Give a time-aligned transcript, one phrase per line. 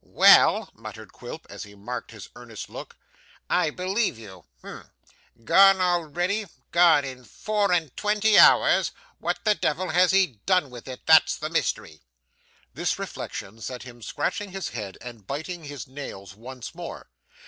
[0.03, 2.95] 'Well!' muttered Quilp as he marked her earnest look.
[3.51, 4.45] 'I believe you.
[4.63, 4.87] Humph!
[5.43, 6.47] Gone already?
[6.71, 8.93] Gone in four and twenty hours!
[9.19, 12.01] What the devil has he done with it, that's the mystery!'
[12.73, 17.11] This reflection set him scratching his head and biting his nails once more.